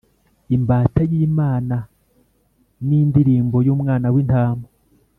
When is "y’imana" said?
1.11-1.75